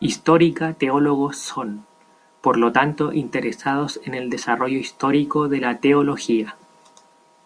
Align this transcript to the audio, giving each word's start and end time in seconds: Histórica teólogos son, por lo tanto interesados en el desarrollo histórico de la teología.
Histórica 0.00 0.74
teólogos 0.74 1.38
son, 1.38 1.86
por 2.42 2.58
lo 2.58 2.70
tanto 2.70 3.14
interesados 3.14 3.98
en 4.04 4.12
el 4.12 4.28
desarrollo 4.28 4.76
histórico 4.76 5.48
de 5.48 5.58
la 5.58 5.78
teología. 5.80 6.58